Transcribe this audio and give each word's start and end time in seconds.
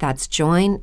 That's 0.00 0.28
joinmidi.com. 0.30 0.80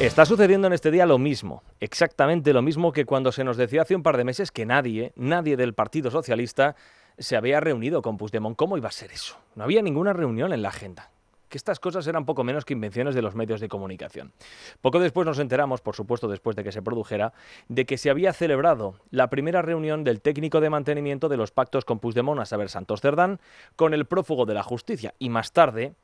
Está 0.00 0.24
sucediendo 0.24 0.66
en 0.66 0.72
este 0.72 0.90
día 0.90 1.04
lo 1.04 1.18
mismo, 1.18 1.62
exactamente 1.78 2.54
lo 2.54 2.62
mismo 2.62 2.92
que 2.92 3.04
cuando 3.04 3.30
se 3.30 3.44
nos 3.44 3.58
decía 3.58 3.82
hace 3.82 3.94
un 3.94 4.02
par 4.02 4.16
de 4.16 4.24
meses 4.24 4.50
que 4.50 4.66
nadie, 4.66 5.12
nadie 5.16 5.56
del 5.56 5.74
Partido 5.74 6.10
Socialista 6.10 6.74
se 7.18 7.36
había 7.36 7.60
reunido 7.60 8.00
con 8.02 8.16
Puigdemont. 8.16 8.56
¿Cómo 8.56 8.76
iba 8.78 8.88
a 8.88 8.92
ser 8.92 9.12
eso? 9.12 9.36
No 9.54 9.64
había 9.64 9.82
ninguna 9.82 10.12
reunión 10.12 10.52
en 10.52 10.62
la 10.62 10.70
agenda 10.70 11.10
que 11.54 11.58
estas 11.58 11.78
cosas 11.78 12.04
eran 12.08 12.24
poco 12.24 12.42
menos 12.42 12.64
que 12.64 12.72
invenciones 12.72 13.14
de 13.14 13.22
los 13.22 13.36
medios 13.36 13.60
de 13.60 13.68
comunicación. 13.68 14.32
Poco 14.80 14.98
después 14.98 15.24
nos 15.24 15.38
enteramos, 15.38 15.80
por 15.82 15.94
supuesto 15.94 16.26
después 16.26 16.56
de 16.56 16.64
que 16.64 16.72
se 16.72 16.82
produjera, 16.82 17.32
de 17.68 17.86
que 17.86 17.96
se 17.96 18.10
había 18.10 18.32
celebrado 18.32 18.96
la 19.10 19.30
primera 19.30 19.62
reunión 19.62 20.02
del 20.02 20.20
técnico 20.20 20.60
de 20.60 20.70
mantenimiento 20.70 21.28
de 21.28 21.36
los 21.36 21.52
pactos 21.52 21.84
con 21.84 22.00
Puigdemont, 22.00 22.40
a 22.40 22.44
saber 22.44 22.70
Santos 22.70 23.00
Cerdán, 23.00 23.38
con 23.76 23.94
el 23.94 24.04
prófugo 24.04 24.46
de 24.46 24.54
la 24.54 24.64
justicia. 24.64 25.14
Y 25.20 25.28
más 25.28 25.52
tarde, 25.52 25.94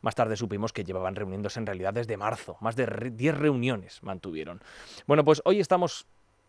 más 0.00 0.14
tarde 0.14 0.36
supimos 0.36 0.72
que 0.72 0.84
llevaban 0.84 1.14
reuniéndose 1.14 1.58
en 1.58 1.66
realidad 1.66 1.94
desde 1.94 2.16
marzo, 2.16 2.56
más 2.60 2.76
de 2.76 3.12
10 3.12 3.36
reuniones 3.36 4.02
mantuvieron. 4.02 4.62
Bueno, 5.06 5.24
pues 5.24 5.42
hoy 5.44 5.60
estamos 5.60 6.06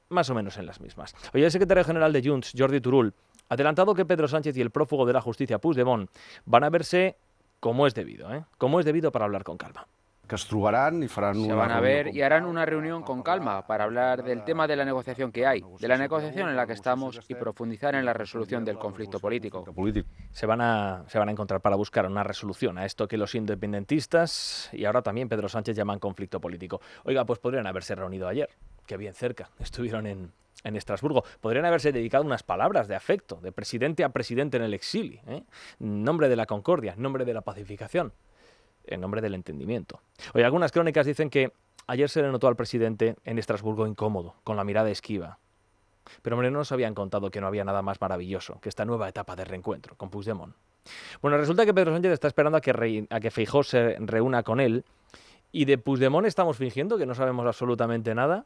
más 0.10 0.30
o 0.30 0.36
menos 0.36 0.58
en 0.58 0.66
las 0.66 0.80
mismas. 0.82 1.16
Hoy 1.34 1.44
el 1.44 1.52
secretario 1.52 1.84
general 1.84 2.14
de 2.14 2.28
Junts, 2.28 2.54
Jordi 2.58 2.82
Turul, 2.82 3.14
ha 3.50 3.54
adelantado 3.54 3.94
que 3.94 4.06
Pedro 4.06 4.28
Sánchez 4.28 4.58
y 4.58 4.62
el 4.62 4.72
prófugo 4.72 5.06
de 5.06 5.14
la 5.14 5.22
justicia, 5.22 5.60
Puigdemont, 5.60 6.10
van 6.46 6.64
a 6.64 6.70
verse 6.70 7.18
como 7.60 7.88
es 7.88 7.94
debido, 7.94 8.34
¿eh? 8.34 8.46
Como 8.58 8.80
es 8.80 8.86
debido 8.86 9.12
para 9.12 9.26
hablar 9.26 9.44
con 9.44 9.58
calma. 9.58 9.88
Que 10.28 10.38
se 10.38 10.48
trobaran 10.48 11.04
y 11.04 11.08
farán 11.08 11.36
Se 11.36 11.54
van 11.54 11.72
a 11.72 11.80
ver 11.80 12.16
y 12.16 12.22
harán 12.22 12.46
una 12.46 12.66
reunión 12.66 13.04
con 13.04 13.22
calma 13.22 13.66
para 13.68 13.84
hablar 13.84 14.24
del 14.24 14.44
tema 14.44 14.68
de 14.68 14.76
la 14.76 14.86
negociación 14.86 15.32
que 15.32 15.46
hay, 15.46 15.64
de 15.80 15.88
la 15.88 15.98
negociación 15.98 16.50
en 16.50 16.56
la 16.56 16.66
que 16.66 16.74
estamos 16.74 17.20
y 17.28 17.36
profundizar 17.36 17.96
en 17.96 18.06
la 18.06 18.14
resolución 18.14 18.66
del 18.66 18.78
conflicto 18.78 19.20
político. 19.20 19.66
Se 20.32 20.46
van 20.46 20.62
a, 20.62 21.04
se 21.08 21.20
van 21.20 21.30
a 21.30 21.32
encontrar 21.32 21.62
para 21.62 21.76
buscar 21.76 22.06
una 22.06 22.24
resolución 22.24 22.78
a 22.78 22.86
esto 22.86 23.08
que 23.08 23.18
los 23.18 23.36
independentistas 23.36 24.70
y 24.74 24.86
ahora 24.86 25.02
también 25.02 25.30
Pedro 25.30 25.50
Sánchez 25.50 25.76
llaman 25.76 26.00
conflicto 26.00 26.40
político. 26.40 26.82
Oiga, 27.04 27.26
pues 27.26 27.40
podrían 27.40 27.68
haberse 27.68 27.96
reunido 27.96 28.28
ayer, 28.28 28.50
que 28.86 28.98
bien 28.98 29.14
cerca, 29.14 29.50
estuvieron 29.60 30.08
en, 30.08 30.32
en 30.64 30.76
Estrasburgo. 30.76 31.24
Podrían 31.42 31.66
haberse 31.66 31.92
dedicado 31.92 32.24
unas 32.24 32.44
palabras 32.44 32.88
de 32.88 32.96
afecto, 32.96 33.40
de 33.42 33.52
presidente 33.52 34.04
a 34.04 34.10
presidente 34.10 34.58
en 34.58 34.64
el 34.64 34.74
exilio, 34.74 35.22
¿eh? 35.28 35.44
nombre 35.80 36.30
de 36.30 36.36
la 36.36 36.46
concordia, 36.46 36.96
nombre 36.98 37.26
de 37.26 37.34
la 37.34 37.42
pacificación, 37.42 38.14
en 38.88 39.02
nombre 39.02 39.22
del 39.22 39.36
entendimiento. 39.36 40.02
Hoy 40.34 40.44
algunas 40.44 40.72
crónicas 40.72 41.06
dicen 41.06 41.30
que 41.30 41.52
ayer 41.88 42.10
se 42.10 42.22
le 42.22 42.32
notó 42.32 42.48
al 42.48 42.56
presidente 42.56 43.16
en 43.24 43.40
Estrasburgo 43.40 43.88
incómodo, 43.88 44.36
con 44.44 44.58
la 44.58 44.64
mirada 44.64 44.90
esquiva. 44.90 45.40
Pero 46.22 46.36
hombre, 46.36 46.52
no 46.52 46.60
nos 46.60 46.72
habían 46.72 46.94
contado 46.94 47.32
que 47.32 47.42
no 47.42 47.48
había 47.48 47.64
nada 47.64 47.82
más 47.82 48.00
maravilloso 48.00 48.60
que 48.62 48.70
esta 48.70 48.86
nueva 48.86 49.10
etapa 49.10 49.36
de 49.36 49.46
reencuentro 49.46 49.96
con 49.96 50.10
Puigdemont. 50.10 50.56
Bueno, 51.22 51.38
resulta 51.38 51.66
que 51.66 51.74
Pedro 51.74 51.94
Sánchez 51.94 52.12
está 52.12 52.28
esperando 52.28 52.58
a 52.58 52.62
que, 52.62 53.08
a 53.10 53.20
que 53.20 53.32
Feijó 53.32 53.64
se 53.64 53.98
reúna 54.00 54.44
con 54.44 54.60
él 54.60 54.86
y 55.52 55.66
de 55.66 55.78
Puigdemont 55.78 56.28
estamos 56.28 56.58
fingiendo 56.58 56.98
que 56.98 57.06
no 57.06 57.16
sabemos 57.16 57.46
absolutamente 57.46 58.14
nada 58.14 58.46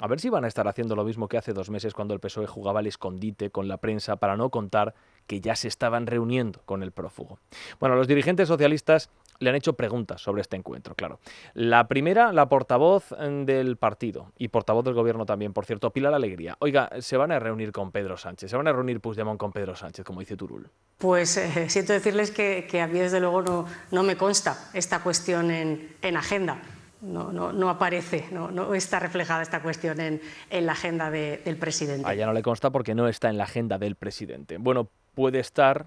a 0.00 0.06
ver 0.08 0.20
si 0.20 0.28
van 0.28 0.44
a 0.44 0.48
estar 0.48 0.66
haciendo 0.66 0.96
lo 0.96 1.04
mismo 1.04 1.28
que 1.28 1.38
hace 1.38 1.52
dos 1.52 1.70
meses 1.70 1.94
cuando 1.94 2.14
el 2.14 2.20
PSOE 2.20 2.46
jugaba 2.46 2.80
al 2.80 2.86
escondite 2.86 3.50
con 3.50 3.68
la 3.68 3.76
prensa 3.76 4.16
para 4.16 4.36
no 4.36 4.50
contar 4.50 4.94
que 5.26 5.40
ya 5.40 5.54
se 5.56 5.68
estaban 5.68 6.06
reuniendo 6.06 6.60
con 6.64 6.82
el 6.82 6.90
prófugo. 6.90 7.38
Bueno, 7.78 7.94
los 7.94 8.08
dirigentes 8.08 8.48
socialistas 8.48 9.08
le 9.38 9.50
han 9.50 9.56
hecho 9.56 9.74
preguntas 9.74 10.20
sobre 10.20 10.42
este 10.42 10.56
encuentro, 10.56 10.94
claro. 10.94 11.18
La 11.54 11.88
primera, 11.88 12.32
la 12.32 12.48
portavoz 12.48 13.12
mm, 13.12 13.44
del 13.44 13.76
partido 13.76 14.32
y 14.36 14.48
portavoz 14.48 14.84
del 14.84 14.94
gobierno 14.94 15.26
también, 15.26 15.52
por 15.52 15.64
cierto, 15.64 15.90
Pilar 15.90 16.14
Alegría. 16.14 16.56
Oiga, 16.58 16.90
se 17.00 17.16
van 17.16 17.32
a 17.32 17.38
reunir 17.38 17.72
con 17.72 17.90
Pedro 17.90 18.16
Sánchez, 18.16 18.50
se 18.50 18.56
van 18.56 18.68
a 18.68 18.72
reunir 18.72 19.00
Puigdemont 19.00 19.38
con 19.38 19.52
Pedro 19.52 19.76
Sánchez, 19.76 20.04
como 20.04 20.20
dice 20.20 20.36
Turul. 20.36 20.68
Pues 20.98 21.36
eh, 21.36 21.68
siento 21.70 21.92
decirles 21.92 22.30
que, 22.30 22.80
a 22.80 22.86
mí 22.86 22.98
desde 22.98 23.20
luego 23.20 23.66
no, 23.90 24.02
me 24.02 24.16
consta 24.16 24.70
esta 24.72 25.02
cuestión 25.02 25.50
en 25.50 26.16
agenda 26.16 26.60
no, 27.04 27.32
no, 27.32 27.52
no 27.52 27.70
aparece, 27.70 28.26
no, 28.32 28.74
está 28.74 28.98
reflejada 28.98 29.42
esta 29.42 29.62
cuestión 29.62 30.00
en, 30.00 30.20
en 30.50 30.66
la 30.66 30.72
agenda 30.72 31.10
del 31.10 31.56
presidente. 31.56 32.08
A 32.08 32.14
ella 32.14 32.26
no 32.26 32.32
le 32.32 32.42
consta 32.42 32.70
porque 32.70 32.94
no 32.94 33.08
está 33.08 33.28
en 33.28 33.38
la 33.38 33.44
agenda 33.44 33.78
del 33.78 33.96
presidente. 33.96 34.58
Bueno, 34.58 34.88
puede 35.14 35.40
estar 35.40 35.86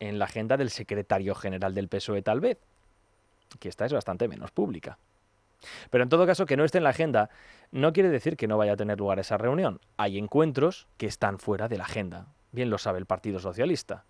en 0.00 0.18
la 0.18 0.24
agenda 0.24 0.56
del 0.56 0.70
secretario 0.70 1.34
general 1.34 1.74
del 1.74 1.88
PSOE 1.88 2.22
tal 2.22 2.40
vez, 2.40 2.58
que 3.58 3.68
esta 3.68 3.86
es 3.86 3.92
bastante 3.92 4.28
menos 4.28 4.50
pública. 4.50 4.98
Pero 5.90 6.04
en 6.04 6.10
todo 6.10 6.26
caso, 6.26 6.46
que 6.46 6.56
no 6.56 6.64
esté 6.64 6.78
en 6.78 6.84
la 6.84 6.90
agenda 6.90 7.30
no 7.70 7.92
quiere 7.92 8.10
decir 8.10 8.36
que 8.36 8.46
no 8.46 8.58
vaya 8.58 8.72
a 8.72 8.76
tener 8.76 8.98
lugar 8.98 9.18
esa 9.18 9.38
reunión. 9.38 9.80
Hay 9.96 10.18
encuentros 10.18 10.86
que 10.96 11.06
están 11.06 11.38
fuera 11.38 11.68
de 11.68 11.78
la 11.78 11.84
agenda. 11.84 12.26
Bien 12.52 12.70
lo 12.70 12.78
sabe 12.78 12.98
el 12.98 13.06
Partido 13.06 13.40
Socialista. 13.40 14.04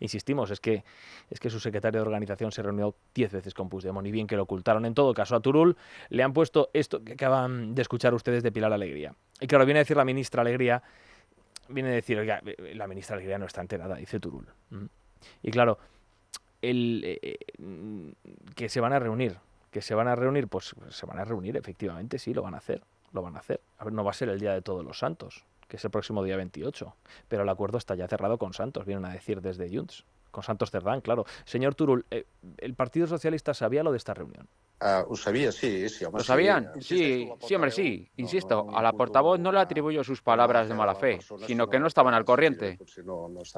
Insistimos, 0.00 0.50
es 0.50 0.60
que, 0.60 0.84
es 1.30 1.40
que 1.40 1.50
su 1.50 1.60
secretario 1.60 2.00
de 2.00 2.06
organización 2.06 2.52
se 2.52 2.62
reunió 2.62 2.94
diez 3.14 3.32
veces 3.32 3.54
con 3.54 3.68
Puigdemont 3.68 4.06
y 4.06 4.10
bien 4.10 4.26
que 4.26 4.36
lo 4.36 4.44
ocultaron. 4.44 4.84
En 4.84 4.94
todo 4.94 5.14
caso, 5.14 5.36
a 5.36 5.40
Turul 5.40 5.76
le 6.10 6.22
han 6.22 6.32
puesto 6.32 6.70
esto 6.72 7.02
que 7.04 7.14
acaban 7.14 7.74
de 7.74 7.82
escuchar 7.82 8.14
ustedes 8.14 8.42
de 8.42 8.52
Pilar 8.52 8.72
Alegría. 8.72 9.14
Y 9.40 9.46
claro, 9.46 9.64
viene 9.64 9.80
a 9.80 9.82
decir 9.82 9.96
la 9.96 10.04
ministra 10.04 10.42
Alegría, 10.42 10.82
viene 11.68 11.90
a 11.90 11.92
decir, 11.92 12.18
oiga, 12.18 12.42
la 12.74 12.86
ministra 12.86 13.16
Alegría 13.16 13.38
no 13.38 13.46
está 13.46 13.60
enterada, 13.60 13.96
dice 13.96 14.20
Turul. 14.20 14.46
Y 15.42 15.50
claro, 15.50 15.78
el, 16.62 17.02
eh, 17.04 17.18
eh, 17.22 18.14
que 18.54 18.68
se 18.68 18.80
van 18.80 18.92
a 18.92 18.98
reunir, 18.98 19.36
que 19.70 19.82
se 19.82 19.94
van 19.94 20.08
a 20.08 20.14
reunir, 20.14 20.48
pues 20.48 20.74
se 20.90 21.06
van 21.06 21.18
a 21.18 21.24
reunir, 21.24 21.56
efectivamente, 21.56 22.18
sí, 22.18 22.32
lo 22.32 22.42
van 22.42 22.54
a 22.54 22.58
hacer, 22.58 22.82
lo 23.12 23.22
van 23.22 23.36
a 23.36 23.40
hacer. 23.40 23.60
A 23.78 23.84
ver, 23.84 23.92
no 23.92 24.04
va 24.04 24.10
a 24.10 24.14
ser 24.14 24.28
el 24.28 24.38
día 24.38 24.52
de 24.52 24.62
todos 24.62 24.84
los 24.84 24.98
santos, 24.98 25.44
que 25.68 25.76
es 25.76 25.84
el 25.84 25.90
próximo 25.90 26.22
día 26.22 26.36
28. 26.36 26.96
Pero 27.28 27.42
el 27.42 27.48
acuerdo 27.48 27.78
está 27.78 27.94
ya 27.94 28.08
cerrado 28.08 28.38
con 28.38 28.52
Santos, 28.52 28.86
vienen 28.86 29.04
a 29.04 29.12
decir 29.12 29.40
desde 29.40 29.74
Junts. 29.74 30.04
Con 30.34 30.42
Santos 30.42 30.72
Cerdán, 30.72 31.00
claro. 31.00 31.24
Señor 31.44 31.76
Turul, 31.76 32.04
eh, 32.10 32.26
¿el 32.58 32.74
Partido 32.74 33.06
Socialista 33.06 33.54
sabía 33.54 33.84
lo 33.84 33.92
de 33.92 33.98
esta 33.98 34.14
reunión? 34.14 34.48
Uh, 34.80 35.12
ho 35.12 35.16
sabia, 35.16 35.52
sí, 35.52 35.88
sí, 35.88 36.04
home, 36.04 36.18
¿Lo 36.18 36.24
sabían? 36.24 36.72
Sí, 36.80 37.30
sí, 37.40 37.54
hombre, 37.54 37.70
sí. 37.70 38.10
Insisto, 38.16 38.66
a 38.74 38.82
la 38.82 38.92
portavoz 38.92 39.38
no 39.38 39.52
le 39.52 39.60
atribuyo 39.60 40.02
sus 40.02 40.20
palabras 40.20 40.68
de 40.68 40.74
mala 40.74 40.96
fe, 40.96 41.20
sino 41.46 41.68
que 41.68 41.78
no 41.78 41.86
estaban 41.86 42.12
al 42.12 42.24
corriente. 42.24 42.78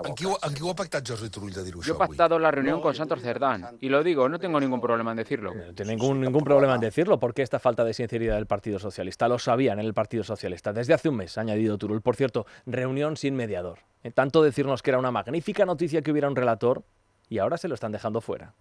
¿En 0.04 0.14
qué, 0.14 0.25
en 0.25 0.54
qué 0.54 0.62
ho 0.62 0.70
ha 0.70 0.75
pactat 0.75 1.09
Jordi 1.09 1.31
Turull 1.31 1.53
de 1.53 1.64
dir-ho 1.64 1.81
Yo 1.81 1.94
he 1.94 1.97
pactado 1.97 2.38
la 2.38 2.50
reunión 2.50 2.82
con 2.82 2.94
Santos 2.94 3.22
Cerdán, 3.22 3.78
y 3.81 3.88
lo 3.88 4.04
digo, 4.04 4.28
no 4.28 4.38
tengo 4.38 4.60
ningún 4.60 4.81
problema 4.81 5.12
en 5.12 5.16
decirlo. 5.16 5.54
No 5.54 5.75
tengo 5.75 5.91
ningún, 5.91 6.20
ningún 6.20 6.44
problema 6.44 6.75
en 6.75 6.81
decirlo, 6.81 7.19
porque 7.19 7.41
esta 7.41 7.58
falta 7.58 7.82
de 7.82 7.94
sinceridad 7.94 8.37
del 8.37 8.47
Partido 8.47 8.78
Socialista 8.78 9.26
lo 9.26 9.38
sabían 9.38 9.81
en 9.81 9.87
el 9.87 9.94
Partido 9.94 10.23
Socialista 10.23 10.75
desde 10.75 10.93
hace 10.93 11.08
un 11.08 11.17
mes, 11.17 11.38
ha 11.38 11.40
añadido 11.40 11.78
Turull. 11.78 12.02
Por 12.02 12.14
cierto, 12.14 12.46
reunión 12.67 13.17
sin 13.17 13.34
mediador. 13.34 13.78
Eh, 14.02 14.10
tanto 14.10 14.43
decirnos 14.43 14.82
que 14.82 14.90
era 14.90 14.98
una 14.98 15.10
magnífica 15.10 15.64
noticia 15.64 16.02
que 16.02 16.10
hubiera 16.10 16.28
un 16.28 16.37
relator, 16.37 16.84
y 17.28 17.38
ahora 17.38 17.58
se 17.58 17.69
lo 17.69 17.75
están 17.75 17.93
dejando 17.93 18.20
fuera. 18.20 18.54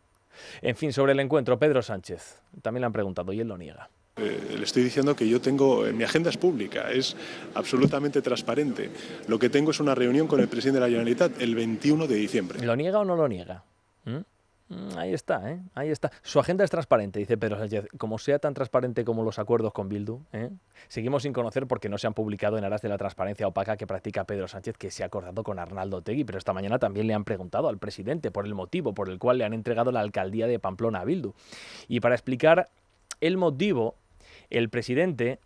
En 0.61 0.75
fin, 0.75 0.91
sobre 0.91 1.13
el 1.13 1.19
encuentro, 1.19 1.57
Pedro 1.57 1.81
Sánchez, 1.81 2.41
también 2.61 2.81
le 2.81 2.87
han 2.87 2.93
preguntado 2.93 3.31
y 3.31 3.39
él 3.39 3.47
lo 3.47 3.57
niega. 3.57 3.89
Eh, 4.17 4.55
le 4.57 4.63
estoy 4.63 4.83
diciendo 4.83 5.15
que 5.15 5.27
yo 5.27 5.41
tengo, 5.41 5.83
mi 5.93 6.03
agenda 6.03 6.29
es 6.29 6.37
pública, 6.37 6.89
es 6.89 7.15
absolutamente 7.53 8.21
transparente. 8.21 8.89
Lo 9.27 9.37
que 9.37 9.49
tengo 9.49 9.71
es 9.71 9.79
una 9.79 9.93
reunión 9.93 10.27
con 10.27 10.39
el 10.39 10.47
presidente 10.47 10.79
de 10.79 10.85
la 10.85 10.89
Generalitat 10.89 11.41
el 11.41 11.53
21 11.53 12.07
de 12.07 12.15
diciembre. 12.15 12.65
¿Lo 12.65 12.75
niega 12.75 12.99
o 12.99 13.05
no 13.05 13.15
lo 13.15 13.27
niega? 13.27 13.63
¿Mm? 14.05 14.19
Mm, 14.67 14.97
ahí 14.97 15.13
está, 15.13 15.51
¿eh? 15.51 15.59
ahí 15.75 15.89
está. 15.89 16.12
Su 16.23 16.39
agenda 16.39 16.63
es 16.63 16.71
transparente, 16.71 17.19
dice 17.19 17.38
Pedro 17.38 17.57
Sánchez. 17.59 17.88
Como 17.97 18.17
sea 18.17 18.39
tan 18.39 18.53
transparente 18.56 19.06
como 19.06 19.23
los 19.23 19.38
acuerdos 19.38 19.73
con 19.73 19.89
Bildu, 19.89 20.21
¿eh? 20.33 20.50
seguimos 20.88 21.23
sin 21.23 21.33
conocer 21.33 21.67
porque 21.67 21.88
no 21.88 22.00
se 22.00 22.07
han 22.07 22.13
publicado 22.13 22.57
en 22.57 22.63
aras 22.63 22.81
de 22.81 22.89
la 22.89 22.97
transparencia 22.97 23.47
opaca 23.47 23.77
que 23.77 23.85
practica 23.85 24.23
Pedro 24.23 24.47
Sánchez, 24.47 24.77
que 24.77 24.89
se 24.89 25.03
ha 25.03 25.06
acordado 25.06 25.44
con 25.44 25.59
Arnaldo 25.59 26.01
Tegui. 26.01 26.23
Pero 26.23 26.39
esta 26.39 26.53
mañana 26.53 26.79
también 26.79 27.06
le 27.06 27.13
han 27.13 27.25
preguntado 27.25 27.69
al 27.69 27.77
presidente 27.77 28.31
por 28.31 28.45
el 28.45 28.56
motivo 28.56 28.94
por 28.94 29.09
el 29.09 29.19
cual 29.19 29.38
le 29.38 29.45
han 29.45 29.53
entregado 29.53 29.91
la 29.91 30.00
alcaldía 30.00 30.47
de 30.47 30.57
Pamplona 30.57 31.01
a 31.01 31.06
Bildu. 31.06 31.33
Y 31.88 32.00
para 32.00 32.15
explicar 32.15 32.69
el 33.21 33.38
motivo, 33.38 33.95
el 34.50 34.69
presidente 34.69 35.39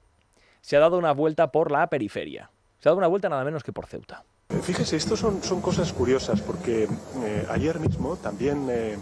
se 0.62 0.78
ha 0.78 0.80
dado 0.80 0.98
una 0.98 1.12
vuelta 1.12 1.52
por 1.52 1.72
la 1.72 1.88
periferia. 1.88 2.52
Se 2.80 2.88
ha 2.88 2.92
dado 2.92 3.00
una 3.00 3.08
vuelta 3.08 3.28
nada 3.28 3.44
menos 3.44 3.64
que 3.64 3.74
por 3.74 3.86
Ceuta. 3.86 4.24
Fíjese, 4.64 4.98
esto 4.98 5.16
son, 5.16 5.44
son 5.44 5.62
cosas 5.62 5.94
curiosas 5.94 6.42
porque 6.42 6.88
eh, 7.24 7.48
ayer 7.50 7.80
mismo 7.80 8.18
también 8.18 8.68
eh, 8.70 8.98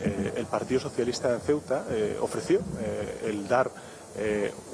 eh, 0.00 0.32
el 0.36 0.46
Partido 0.46 0.80
Socialista 0.80 1.32
en 1.32 1.40
Ceuta 1.40 1.84
ofreció 2.20 2.60
el 3.24 3.46
dar 3.48 3.70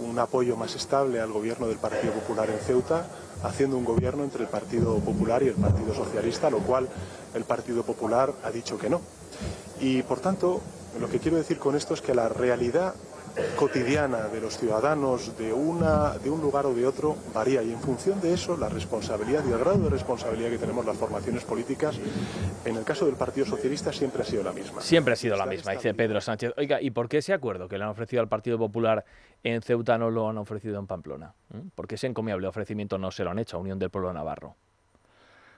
un 0.00 0.18
apoyo 0.18 0.56
más 0.56 0.74
estable 0.74 1.20
al 1.20 1.32
gobierno 1.32 1.68
del 1.68 1.78
Partido 1.78 2.12
Popular 2.12 2.50
en 2.50 2.58
Ceuta, 2.58 3.06
haciendo 3.42 3.78
un 3.78 3.84
gobierno 3.84 4.22
entre 4.22 4.42
el 4.42 4.48
Partido 4.48 4.98
Popular 4.98 5.42
y 5.42 5.48
el 5.48 5.54
Partido 5.54 5.94
Socialista, 5.94 6.50
lo 6.50 6.58
cual 6.58 6.88
el 7.34 7.44
Partido 7.44 7.82
Popular 7.82 8.32
ha 8.44 8.50
dicho 8.50 8.76
que 8.78 8.90
no. 8.90 9.00
Y 9.80 10.02
por 10.02 10.20
tanto, 10.20 10.60
lo 11.00 11.08
que 11.08 11.18
quiero 11.18 11.38
decir 11.38 11.58
con 11.58 11.76
esto 11.76 11.94
es 11.94 12.02
que 12.02 12.14
la 12.14 12.28
realidad 12.28 12.94
cotidiana 13.56 14.28
de 14.28 14.40
los 14.40 14.58
ciudadanos 14.58 15.36
de, 15.38 15.52
una, 15.52 16.18
de 16.18 16.30
un 16.30 16.40
lugar 16.40 16.66
o 16.66 16.74
de 16.74 16.86
otro 16.86 17.16
varía 17.32 17.62
y 17.62 17.72
en 17.72 17.80
función 17.80 18.20
de 18.20 18.34
eso 18.34 18.56
la 18.56 18.68
responsabilidad 18.68 19.44
y 19.46 19.52
el 19.52 19.58
grado 19.58 19.78
de 19.78 19.90
responsabilidad 19.90 20.50
que 20.50 20.58
tenemos 20.58 20.84
las 20.84 20.96
formaciones 20.96 21.44
políticas 21.44 21.98
en 22.64 22.76
el 22.76 22.84
caso 22.84 23.06
del 23.06 23.16
Partido 23.16 23.46
Socialista 23.46 23.92
siempre 23.92 24.22
ha 24.22 24.24
sido 24.24 24.42
la 24.42 24.52
misma. 24.52 24.80
Siempre 24.80 25.14
ha 25.14 25.16
sido 25.16 25.36
la 25.36 25.46
misma, 25.46 25.72
dice 25.72 25.94
Pedro 25.94 26.20
Sánchez. 26.20 26.54
Oiga, 26.56 26.80
¿y 26.80 26.90
por 26.90 27.08
qué 27.08 27.18
ese 27.18 27.32
acuerdo 27.32 27.68
que 27.68 27.78
le 27.78 27.84
han 27.84 27.90
ofrecido 27.90 28.22
al 28.22 28.28
Partido 28.28 28.58
Popular 28.58 29.04
en 29.42 29.62
Ceuta 29.62 29.96
no 29.98 30.10
lo 30.10 30.28
han 30.28 30.38
ofrecido 30.38 30.78
en 30.78 30.86
Pamplona? 30.86 31.34
¿Mm? 31.50 31.68
¿Por 31.74 31.86
qué 31.86 31.94
ese 31.94 32.06
encomiable 32.06 32.46
ofrecimiento 32.46 32.98
no 32.98 33.10
se 33.10 33.24
lo 33.24 33.30
han 33.30 33.38
hecho 33.38 33.56
a 33.56 33.60
Unión 33.60 33.78
del 33.78 33.90
Pueblo 33.90 34.12
Navarro? 34.12 34.56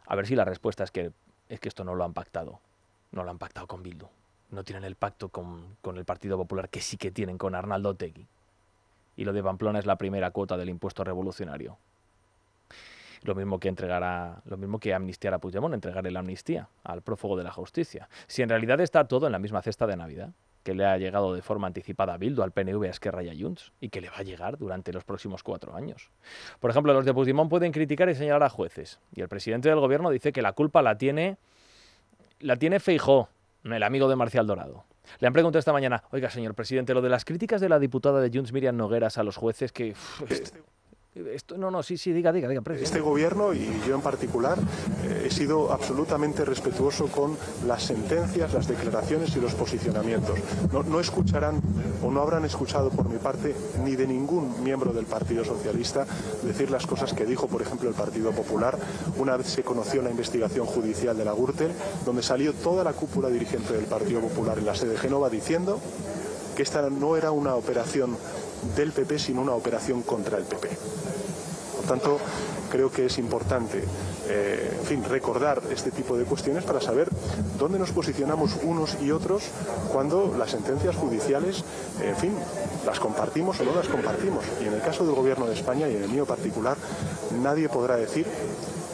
A 0.06 0.16
ver 0.16 0.26
si 0.26 0.34
la 0.34 0.44
respuesta 0.44 0.84
es 0.84 0.90
que, 0.90 1.12
es 1.48 1.60
que 1.60 1.68
esto 1.68 1.84
no 1.84 1.94
lo 1.94 2.04
han 2.04 2.12
pactado. 2.12 2.60
No 3.12 3.24
lo 3.24 3.30
han 3.30 3.38
pactado 3.38 3.66
con 3.66 3.82
Bildu 3.82 4.08
no 4.52 4.64
tienen 4.64 4.84
el 4.84 4.94
pacto 4.94 5.30
con, 5.30 5.76
el 5.96 6.04
Partido 6.04 6.36
Popular 6.36 6.68
que 6.68 6.80
sí 6.80 6.96
que 6.96 7.10
tienen 7.10 7.38
con 7.38 7.54
Arnaldo 7.54 7.94
Tegui. 7.94 8.26
Y 9.16 9.24
lo 9.24 9.32
de 9.32 9.42
Pamplona 9.42 9.78
es 9.78 9.86
la 9.86 9.96
primera 9.96 10.30
cuota 10.30 10.56
del 10.56 10.68
impuesto 10.68 11.02
revolucionario. 11.04 11.76
Lo 13.22 13.34
mismo 13.34 13.58
que 13.58 13.68
entregará, 13.68 14.42
lo 14.46 14.56
mismo 14.56 14.78
que 14.78 14.94
amnistiar 14.94 15.34
a 15.34 15.38
Puigdemont, 15.38 15.74
entregarle 15.74 16.10
la 16.10 16.20
amnistía 16.20 16.68
al 16.84 17.02
prófugo 17.02 17.36
de 17.36 17.44
la 17.44 17.52
justicia. 17.52 18.08
Si 18.26 18.42
en 18.42 18.48
realidad 18.48 18.80
está 18.80 19.06
todo 19.06 19.26
en 19.26 19.32
la 19.32 19.38
misma 19.38 19.62
cesta 19.62 19.86
de 19.86 19.96
Navidad, 19.96 20.30
que 20.64 20.74
le 20.74 20.84
ha 20.84 20.96
llegado 20.98 21.34
de 21.34 21.42
forma 21.42 21.66
anticipada 21.66 22.14
a 22.14 22.18
Bildu, 22.18 22.42
al 22.42 22.52
PNV, 22.52 22.84
a 22.84 22.90
Esquerra 22.90 23.22
y 23.22 23.28
a 23.28 23.34
Junts, 23.40 23.72
y 23.80 23.88
que 23.88 24.00
le 24.00 24.10
va 24.10 24.18
a 24.18 24.22
llegar 24.22 24.58
durante 24.58 24.92
los 24.92 25.04
próximos 25.04 25.42
cuatro 25.42 25.74
años. 25.74 26.10
Por 26.60 26.70
ejemplo, 26.70 26.92
los 26.92 27.04
de 27.04 27.14
Puigdemont 27.14 27.50
pueden 27.50 27.72
criticar 27.72 28.08
y 28.08 28.14
señalar 28.14 28.42
a 28.42 28.48
jueces, 28.48 28.98
y 29.14 29.20
el 29.20 29.28
presidente 29.28 29.68
del 29.68 29.80
gobierno 29.80 30.10
dice 30.10 30.32
que 30.32 30.42
la 30.42 30.52
culpa 30.52 30.82
la 30.82 30.98
tiene, 30.98 31.36
la 32.40 32.56
tiene 32.56 32.80
Feijó, 32.80 33.28
el 33.64 33.82
amigo 33.82 34.08
de 34.08 34.16
Marcial 34.16 34.46
Dorado. 34.46 34.84
Le 35.18 35.26
han 35.26 35.32
preguntado 35.32 35.58
esta 35.58 35.72
mañana, 35.72 36.04
oiga, 36.10 36.30
señor 36.30 36.54
presidente, 36.54 36.94
lo 36.94 37.02
de 37.02 37.08
las 37.08 37.24
críticas 37.24 37.60
de 37.60 37.68
la 37.68 37.78
diputada 37.78 38.20
de 38.20 38.30
Junts, 38.32 38.52
Miriam 38.52 38.76
Nogueras, 38.76 39.18
a 39.18 39.22
los 39.22 39.36
jueces, 39.36 39.72
que... 39.72 39.94
Este 40.28 40.62
no, 41.58 41.70
no, 41.70 41.82
sí, 41.82 41.98
sí, 41.98 42.10
diga, 42.12 42.32
diga, 42.32 42.48
diga. 42.48 42.62
Este 42.80 43.00
gobierno 43.00 43.52
y 43.52 43.68
yo 43.86 43.94
en 43.94 44.00
particular 44.00 44.58
eh, 45.04 45.24
he 45.26 45.30
sido 45.30 45.70
absolutamente 45.70 46.42
respetuoso 46.42 47.08
con 47.08 47.36
las 47.66 47.82
sentencias, 47.82 48.54
las 48.54 48.66
declaraciones 48.66 49.36
y 49.36 49.40
los 49.40 49.52
posicionamientos. 49.52 50.38
No, 50.72 50.82
no, 50.82 51.00
escucharán 51.00 51.60
o 52.02 52.10
no 52.10 52.22
habrán 52.22 52.46
escuchado 52.46 52.88
por 52.88 53.10
mi 53.10 53.18
parte 53.18 53.54
ni 53.84 53.94
de 53.94 54.06
ningún 54.06 54.64
miembro 54.64 54.94
del 54.94 55.04
Partido 55.04 55.44
Socialista 55.44 56.06
decir 56.44 56.70
las 56.70 56.86
cosas 56.86 57.12
que 57.12 57.26
dijo, 57.26 57.46
por 57.46 57.60
ejemplo, 57.60 57.90
el 57.90 57.94
Partido 57.94 58.30
Popular 58.30 58.78
una 59.18 59.36
vez 59.36 59.48
se 59.48 59.62
conoció 59.62 60.00
la 60.00 60.10
investigación 60.10 60.64
judicial 60.64 61.16
de 61.16 61.26
la 61.26 61.34
Gürtel, 61.34 61.72
donde 62.06 62.22
salió 62.22 62.54
toda 62.54 62.84
la 62.84 62.94
cúpula 62.94 63.28
dirigente 63.28 63.74
del 63.74 63.84
Partido 63.84 64.20
Popular 64.20 64.58
en 64.58 64.64
la 64.64 64.74
sede 64.74 64.92
de 64.92 64.98
Génova 64.98 65.28
diciendo 65.28 65.78
que 66.56 66.62
esta 66.62 66.88
no 66.88 67.16
era 67.16 67.30
una 67.32 67.54
operación 67.54 68.16
del 68.76 68.92
PP, 68.92 69.18
sino 69.18 69.42
una 69.42 69.52
operación 69.52 70.02
contra 70.02 70.38
el 70.38 70.44
PP. 70.44 70.68
Por 71.76 71.86
tanto, 71.86 72.18
creo 72.70 72.90
que 72.90 73.06
es 73.06 73.18
importante 73.18 73.84
eh, 74.28 74.78
en 74.78 74.86
fin, 74.86 75.04
recordar 75.04 75.60
este 75.70 75.90
tipo 75.90 76.16
de 76.16 76.24
cuestiones 76.24 76.64
para 76.64 76.80
saber 76.80 77.08
dónde 77.58 77.78
nos 77.78 77.90
posicionamos 77.90 78.56
unos 78.62 78.96
y 79.02 79.10
otros 79.10 79.42
cuando 79.92 80.34
las 80.38 80.50
sentencias 80.50 80.96
judiciales, 80.96 81.64
en 82.00 82.16
fin, 82.16 82.32
las 82.86 83.00
compartimos 83.00 83.60
o 83.60 83.64
no 83.64 83.74
las 83.74 83.88
compartimos. 83.88 84.44
Y 84.62 84.68
en 84.68 84.74
el 84.74 84.80
caso 84.80 85.04
del 85.04 85.14
Gobierno 85.14 85.46
de 85.46 85.54
España 85.54 85.88
y 85.88 85.96
en 85.96 86.04
el 86.04 86.08
mío 86.08 86.24
particular, 86.24 86.76
nadie 87.42 87.68
podrá 87.68 87.96
decir 87.96 88.26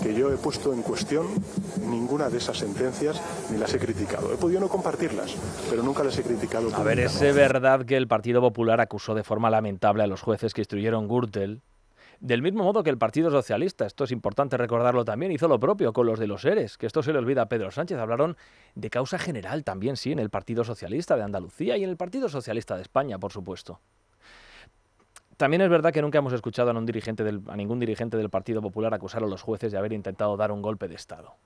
que 0.03 0.15
yo 0.15 0.33
he 0.33 0.37
puesto 0.37 0.73
en 0.73 0.83
cuestión 0.83 1.27
ninguna 1.87 2.29
de 2.29 2.39
esas 2.39 2.59
sentencias 2.59 3.21
ni 3.51 3.59
las 3.59 3.73
he 3.75 3.79
criticado. 3.79 4.33
He 4.33 4.37
podido 4.37 4.61
no 4.61 4.69
compartirlas, 4.69 5.35
pero 5.71 5.83
nunca 5.83 6.05
las 6.05 6.19
he 6.19 6.23
criticado. 6.23 6.75
A 6.75 6.83
ver, 6.83 7.01
¿es 7.01 7.21
verdad 7.35 7.85
que 7.85 7.97
el 7.97 8.09
Partido 8.09 8.41
Popular 8.41 8.81
acusó 8.81 9.15
de 9.15 9.25
forma 9.25 9.51
lamentable 9.51 10.03
a 10.03 10.07
los 10.07 10.23
jueces 10.23 10.55
que 10.55 10.63
instruyeron 10.63 11.09
Gürtel 11.09 11.63
del 12.21 12.43
mismo 12.43 12.65
modo 12.65 12.83
que 12.83 12.91
el 12.91 12.99
Partido 12.99 13.31
Socialista, 13.31 13.87
esto 13.87 14.05
es 14.05 14.11
importante 14.11 14.57
recordarlo 14.57 15.05
también, 15.05 15.31
hizo 15.31 15.47
lo 15.47 15.61
propio 15.61 15.93
con 15.93 16.07
los 16.07 16.19
de 16.19 16.27
los 16.27 16.45
ERES, 16.45 16.77
que 16.77 16.87
esto 16.87 17.03
se 17.03 17.13
le 17.13 17.19
olvida 17.19 17.43
a 17.43 17.49
Pedro 17.49 17.71
Sánchez. 17.71 17.99
Hablaron 17.99 18.37
de 18.75 18.91
causa 18.91 19.19
general 19.19 19.63
también, 19.63 19.97
sí, 19.97 20.11
en 20.11 20.19
el 20.19 20.31
Partido 20.31 20.65
Socialista 20.65 21.17
de 21.17 21.23
Andalucía 21.23 21.77
y 21.77 21.85
en 21.85 21.91
el 21.91 21.97
Partido 21.97 22.29
Socialista 22.29 22.75
de 22.75 22.83
España, 22.83 23.19
por 23.19 23.33
supuesto. 23.33 23.81
También 25.39 25.61
es 25.61 25.71
verdad 25.71 25.93
que 25.93 26.03
nunca 26.03 26.19
hemos 26.19 26.33
escuchado 26.33 26.71
a, 26.71 26.75
ningún 26.75 27.79
dirigente 27.79 28.17
del 28.17 28.29
Partido 28.29 28.61
Popular 28.61 28.93
acusar 28.93 29.23
a 29.23 29.27
los 29.29 29.41
jueces 29.41 29.71
de 29.71 29.79
haber 29.79 29.93
intentado 29.93 30.37
dar 30.37 30.51
un 30.51 30.61
golpe 30.61 30.89
de 30.89 30.97
Estado. 30.97 31.37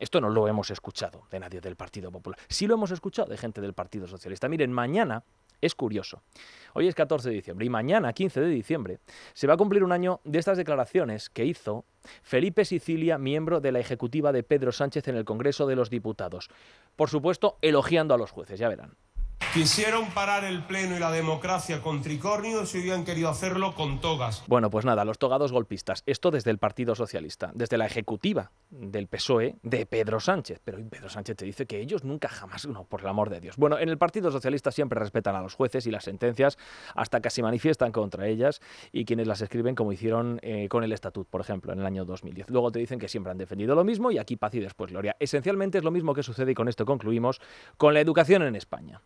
Esto 0.00 0.22
no 0.22 0.30
lo 0.30 0.48
hemos 0.48 0.70
escuchado 0.70 1.26
de 1.30 1.38
nadie 1.38 1.60
del 1.60 1.76
Partido 1.76 2.10
Popular. 2.10 2.40
Sí 2.48 2.66
lo 2.66 2.72
hemos 2.72 2.92
escuchado 2.92 3.28
de 3.28 3.36
gente 3.36 3.60
del 3.60 3.74
Partido 3.74 4.06
Socialista. 4.06 4.48
Miren, 4.48 4.72
mañana 4.72 5.22
es 5.60 5.74
curioso. 5.74 6.22
Hoy 6.72 6.88
es 6.88 6.94
14 6.94 7.28
de 7.28 7.34
diciembre 7.34 7.66
y 7.66 7.68
mañana, 7.68 8.14
15 8.14 8.40
de 8.40 8.48
diciembre, 8.48 9.00
se 9.34 9.46
va 9.46 9.52
a 9.52 9.58
cumplir 9.58 9.84
un 9.84 9.92
año 9.92 10.20
de 10.24 10.38
estas 10.38 10.56
declaraciones 10.56 11.28
que 11.28 11.44
hizo 11.44 11.84
Felipe 12.22 12.64
Sicilia, 12.64 13.18
miembro 13.18 13.60
de 13.60 13.70
la 13.70 13.80
ejecutiva 13.80 14.32
de 14.32 14.44
Pedro 14.44 14.72
Sánchez 14.72 15.08
en 15.08 15.16
el 15.16 15.26
Congreso 15.26 15.66
de 15.66 15.76
los 15.76 15.90
Diputados. 15.90 16.48
Por 16.96 17.10
supuesto, 17.10 17.58
elogiando 17.60 18.14
a 18.14 18.18
los 18.18 18.30
jueces, 18.30 18.58
ya 18.58 18.70
verán. 18.70 18.96
Quisieron 19.52 20.10
parar 20.10 20.44
el 20.44 20.62
pleno 20.64 20.96
y 20.96 20.98
la 20.98 21.10
democracia 21.10 21.80
con 21.80 22.02
tricornios 22.02 22.74
y 22.74 22.80
hubieran 22.80 23.04
querido 23.04 23.30
hacerlo 23.30 23.74
con 23.74 24.00
togas. 24.00 24.44
Bueno, 24.46 24.68
pues 24.68 24.84
nada, 24.84 25.04
los 25.04 25.18
togados 25.18 25.50
golpistas. 25.50 26.02
Esto 26.04 26.30
desde 26.30 26.50
el 26.50 26.58
Partido 26.58 26.94
Socialista, 26.94 27.52
desde 27.54 27.78
la 27.78 27.86
ejecutiva 27.86 28.50
del 28.70 29.06
PSOE 29.06 29.56
de 29.62 29.86
Pedro 29.86 30.20
Sánchez. 30.20 30.60
Pero 30.62 30.78
Pedro 30.88 31.08
Sánchez 31.08 31.36
te 31.36 31.44
dice 31.46 31.66
que 31.66 31.80
ellos 31.80 32.04
nunca 32.04 32.28
jamás, 32.28 32.66
no, 32.66 32.84
por 32.84 33.00
el 33.00 33.08
amor 33.08 33.30
de 33.30 33.40
Dios. 33.40 33.56
Bueno, 33.56 33.78
en 33.78 33.88
el 33.88 33.96
Partido 33.96 34.30
Socialista 34.30 34.70
siempre 34.70 35.00
respetan 35.00 35.34
a 35.36 35.40
los 35.40 35.54
jueces 35.54 35.86
y 35.86 35.90
las 35.90 36.04
sentencias, 36.04 36.58
hasta 36.94 37.20
casi 37.20 37.42
manifiestan 37.42 37.92
contra 37.92 38.26
ellas 38.26 38.60
y 38.92 39.06
quienes 39.06 39.26
las 39.26 39.40
escriben, 39.40 39.74
como 39.74 39.92
hicieron 39.92 40.38
eh, 40.42 40.68
con 40.68 40.84
el 40.84 40.92
Estatut, 40.92 41.28
por 41.28 41.40
ejemplo, 41.40 41.72
en 41.72 41.78
el 41.78 41.86
año 41.86 42.04
2010. 42.04 42.50
Luego 42.50 42.70
te 42.72 42.78
dicen 42.78 42.98
que 42.98 43.08
siempre 43.08 43.30
han 43.30 43.38
defendido 43.38 43.74
lo 43.74 43.84
mismo 43.84 44.10
y 44.10 44.18
aquí 44.18 44.36
paz 44.36 44.54
y 44.54 44.60
después 44.60 44.90
gloria. 44.90 45.16
Esencialmente 45.18 45.78
es 45.78 45.84
lo 45.84 45.90
mismo 45.90 46.14
que 46.14 46.22
sucede, 46.22 46.52
y 46.52 46.54
con 46.54 46.68
esto 46.68 46.84
concluimos, 46.84 47.40
con 47.76 47.94
la 47.94 48.00
educación 48.00 48.42
en 48.42 48.56
España. 48.56 49.00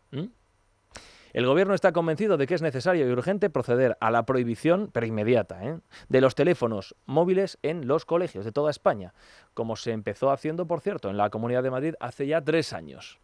El 1.32 1.46
Gobierno 1.46 1.74
está 1.74 1.92
convencido 1.92 2.36
de 2.36 2.46
que 2.46 2.54
es 2.54 2.62
necesario 2.62 3.08
y 3.08 3.12
urgente 3.12 3.50
proceder 3.50 3.96
a 4.00 4.10
la 4.10 4.24
prohibición, 4.26 4.90
pero 4.92 5.06
inmediata, 5.06 5.64
¿eh? 5.64 5.78
de 6.08 6.20
los 6.20 6.34
teléfonos 6.34 6.96
móviles 7.06 7.58
en 7.62 7.86
los 7.86 8.04
colegios 8.04 8.44
de 8.44 8.52
toda 8.52 8.70
España, 8.70 9.14
como 9.54 9.76
se 9.76 9.92
empezó 9.92 10.30
haciendo, 10.30 10.66
por 10.66 10.80
cierto, 10.80 11.08
en 11.08 11.16
la 11.16 11.30
Comunidad 11.30 11.62
de 11.62 11.70
Madrid 11.70 11.94
hace 12.00 12.26
ya 12.26 12.40
tres 12.40 12.72
años. 12.72 13.18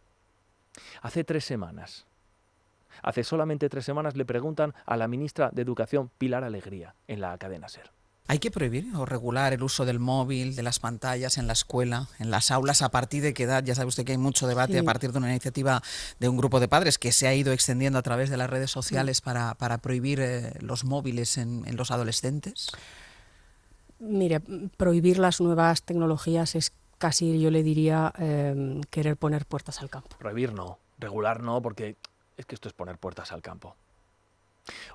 Hace 1.01 1.23
tres 1.23 1.43
semanas. 1.43 2.05
Hace 3.01 3.23
solamente 3.23 3.69
tres 3.69 3.85
semanas 3.85 4.15
le 4.15 4.25
preguntan 4.25 4.73
a 4.85 4.97
la 4.97 5.07
ministra 5.07 5.49
de 5.51 5.61
Educación, 5.61 6.09
Pilar 6.17 6.43
Alegría, 6.43 6.95
en 7.07 7.21
la 7.21 7.37
cadena 7.37 7.67
SER. 7.67 7.96
¿Hay 8.29 8.39
que 8.39 8.51
prohibir 8.51 8.93
o 8.93 9.05
regular 9.05 9.53
el 9.53 9.63
uso 9.63 9.85
del 9.85 9.99
móvil, 9.99 10.57
de 10.57 10.61
las 10.61 10.79
pantallas 10.79 11.37
en 11.37 11.47
la 11.47 11.53
escuela, 11.53 12.07
en 12.19 12.29
las 12.29 12.51
aulas? 12.51 12.81
¿A 12.81 12.89
partir 12.89 13.23
de 13.23 13.33
qué 13.33 13.43
edad? 13.43 13.63
Ya 13.63 13.73
sabe 13.73 13.87
usted 13.87 14.03
que 14.03 14.11
hay 14.11 14.17
mucho 14.17 14.47
debate 14.47 14.77
a 14.77 14.83
partir 14.83 15.13
de 15.13 15.19
una 15.19 15.29
iniciativa 15.29 15.81
de 16.19 16.27
un 16.27 16.35
grupo 16.35 16.59
de 16.59 16.67
padres 16.67 16.97
que 16.97 17.13
se 17.13 17.29
ha 17.29 17.33
ido 17.33 17.53
extendiendo 17.53 17.97
a 17.97 18.01
través 18.01 18.29
de 18.29 18.35
las 18.35 18.49
redes 18.49 18.69
sociales 18.69 19.21
para, 19.21 19.55
prohibir 19.81 20.19
eh, 20.19 20.53
los 20.59 20.83
móviles 20.83 21.37
en, 21.37 21.63
los 21.77 21.89
adolescentes. 21.89 22.69
Mire, 23.99 24.41
prohibir 24.75 25.19
las 25.19 25.39
nuevas 25.39 25.83
tecnologías 25.83 26.55
es 26.55 26.73
casi, 26.97 27.39
yo 27.39 27.49
le 27.49 27.63
diría, 27.63 28.11
em, 28.17 28.81
querer 28.89 29.15
poner 29.15 29.45
puertas 29.45 29.81
al 29.81 29.89
campo. 29.89 30.17
Prohibir 30.19 30.51
no, 30.51 30.79
regular 30.99 31.41
no, 31.41 31.61
porque 31.61 31.95
es 32.35 32.45
que 32.45 32.55
esto 32.55 32.67
es 32.67 32.73
poner 32.73 32.97
puertas 32.97 33.31
al 33.31 33.41
campo. 33.41 33.77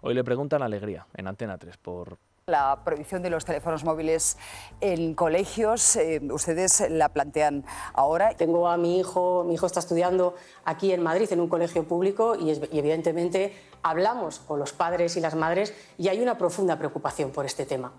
Hoy 0.02 0.12
le 0.12 0.22
preguntan 0.22 0.62
Alegría 0.62 1.06
en 1.14 1.28
Antena 1.28 1.56
3 1.56 1.78
por, 1.78 2.18
la 2.46 2.80
prohibición 2.84 3.22
de 3.22 3.30
los 3.30 3.44
teléfonos 3.44 3.84
móviles 3.84 4.36
en 4.80 5.14
colegios, 5.14 5.94
eh, 5.94 6.20
ustedes 6.32 6.84
la 6.90 7.08
plantean 7.08 7.64
ahora. 7.94 8.36
Tengo 8.36 8.68
a 8.68 8.76
mi 8.76 8.98
hijo, 8.98 9.44
mi 9.46 9.54
hijo 9.54 9.66
está 9.66 9.78
estudiando 9.78 10.34
aquí 10.64 10.92
en 10.92 11.04
Madrid 11.04 11.32
en 11.32 11.38
un 11.38 11.48
colegio 11.48 11.84
público 11.84 12.34
y, 12.34 12.50
evidentemente 12.76 13.54
hablamos 13.84 14.40
con 14.40 14.58
los 14.58 14.72
padres 14.72 15.16
y 15.16 15.20
las 15.20 15.36
madres 15.36 15.72
y 15.98 16.08
hay 16.08 16.20
una 16.20 16.36
profunda 16.36 16.76
preocupación 16.76 17.30
por 17.30 17.46
este 17.46 17.64
tema. 17.64 17.92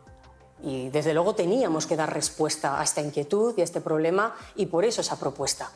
Y 0.62 0.90
desde 0.90 1.14
luego 1.14 1.36
teníamos 1.36 1.88
que 1.88 1.96
dar 1.96 2.14
respuesta 2.14 2.82
a 2.82 2.84
esta 2.84 3.00
inquietud 3.00 3.54
y 3.58 3.62
a 3.62 3.64
este 3.64 3.80
problema 3.80 4.36
y 4.56 4.66
por 4.66 4.84
eso 4.84 5.00
esa 5.00 5.18
propuesta. 5.18 5.72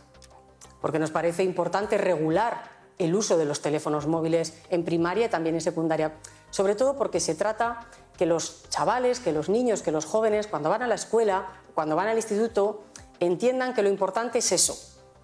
Porque 0.81 1.00
nos 1.00 1.12
parece 1.12 1.43
importante 1.43 1.97
regular 1.97 2.75
el 2.97 3.15
uso 3.15 3.38
de 3.38 3.45
los 3.45 3.62
teléfonos 3.62 4.07
móviles 4.07 4.62
en 4.69 4.83
primaria 4.83 5.27
y 5.27 5.29
también 5.29 5.55
en 5.55 5.62
secundaria 5.62 6.15
sobre 6.50 6.75
todo 6.75 6.95
porque 6.95 7.19
se 7.19 7.36
trata 7.36 7.88
que 8.17 8.25
los 8.25 8.67
chavales, 8.69 9.19
que 9.19 9.31
los 9.31 9.50
niños, 9.50 9.81
que 9.81 9.91
los 9.91 10.05
jóvenes, 10.05 10.47
cuando 10.47 10.69
van 10.69 10.81
a 10.83 10.88
la 10.88 10.95
escuela, 10.95 11.47
cuando 11.74 11.95
van 11.95 12.07
al 12.07 12.17
instituto, 12.17 12.83
entiendan 13.19 13.74
que 13.74 13.83
lo 13.83 13.89
importante 13.89 14.39
es 14.39 14.51
eso, 14.51 14.75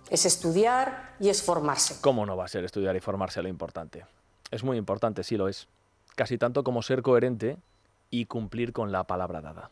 es 0.09 0.25
estudiar 0.25 1.15
y 1.19 1.29
es 1.29 1.43
formarse. 1.43 1.97
¿Cómo 2.01 2.25
no 2.25 2.37
va 2.37 2.45
a 2.45 2.47
ser 2.47 2.63
estudiar 2.63 2.95
y 2.95 2.99
formarse 2.99 3.41
lo 3.41 3.49
importante? 3.49 4.05
Es 4.51 4.63
muy 4.63 4.77
importante, 4.77 5.23
sí 5.23 5.37
lo 5.37 5.47
es. 5.47 5.67
Casi 6.15 6.37
tanto 6.37 6.63
como 6.63 6.83
ser 6.83 7.01
coherente 7.01 7.57
y 8.11 8.25
cumplir 8.25 8.71
con 8.71 8.91
la 8.91 9.05
palabra 9.05 9.41
dada. 9.41 9.71